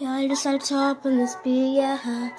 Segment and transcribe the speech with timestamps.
[0.00, 2.30] Yeah, I decided to hop on this beat, yeah.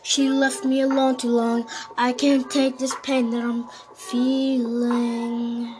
[0.00, 1.68] She left me alone too long.
[1.98, 5.74] I can't take this pain that I'm feeling.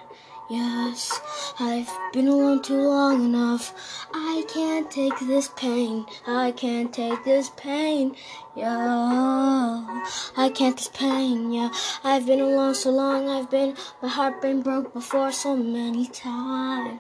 [0.51, 1.21] Yes,
[1.61, 3.73] I've been alone too long enough.
[4.13, 6.07] I can't take this pain.
[6.27, 8.17] I can't take this pain.
[8.57, 10.03] Yeah,
[10.37, 11.53] I can't this pain.
[11.53, 11.71] Yeah,
[12.03, 13.29] I've been alone so long.
[13.29, 16.99] I've been my heart been broke before so many times.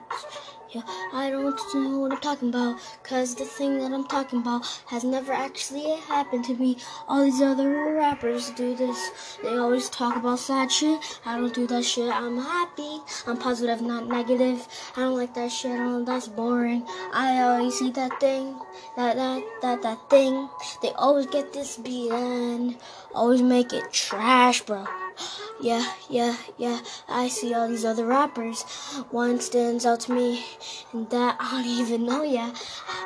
[0.76, 4.66] Yeah, I don't know what I'm talking about, cause the thing that I'm talking about
[4.88, 6.76] has never actually happened to me.
[7.08, 9.38] All these other rappers do this.
[9.42, 11.00] They always talk about sad shit.
[11.24, 12.12] I don't do that shit.
[12.12, 13.00] I'm happy.
[13.26, 14.68] I'm positive, not negative.
[14.98, 15.70] I don't like that shit.
[15.70, 16.86] I don't, that's boring.
[17.10, 18.54] I always see that thing,
[18.98, 20.50] that, that, that, that thing.
[20.82, 22.76] They always get this beat and
[23.14, 24.84] always make it trash, bro.
[25.60, 26.80] Yeah, yeah, yeah.
[27.08, 28.62] I see all these other rappers.
[29.10, 30.44] One stands out to me,
[30.92, 32.54] and that I don't even know yet.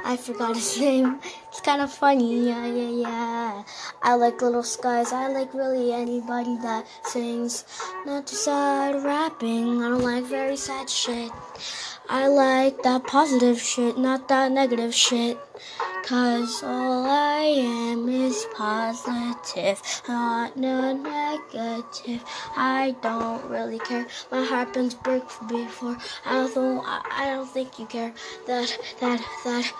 [0.05, 1.21] I forgot his name.
[1.49, 2.49] It's kind of funny.
[2.49, 3.63] Yeah, yeah, yeah.
[4.03, 5.13] I like Lil Skies.
[5.13, 7.65] I like really anybody that sings
[8.05, 9.83] not too sad rapping.
[9.83, 11.31] I don't like very sad shit.
[12.09, 15.39] I like that positive shit, not that negative shit.
[16.11, 22.25] Cause all I am is positive, not no negative.
[22.57, 24.09] I don't really care.
[24.29, 25.97] My heart been broke before.
[26.27, 28.13] I don't I don't think you care
[28.49, 29.73] that that that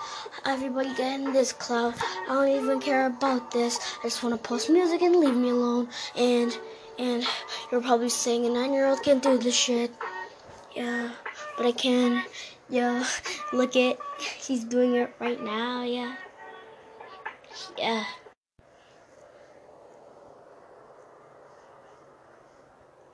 [0.45, 1.95] everybody get in this cloud.
[1.99, 3.77] I don't even care about this.
[3.99, 5.89] I just wanna post music and leave me alone.
[6.15, 6.57] And
[6.97, 7.27] and
[7.73, 9.91] you're probably saying a nine year old can't do this shit.
[10.73, 11.11] Yeah,
[11.57, 12.23] but I can.
[12.71, 13.03] Yo,
[13.51, 13.99] look it.
[14.39, 15.83] He's doing it right now.
[15.83, 16.15] Yeah.
[17.77, 18.05] Yeah.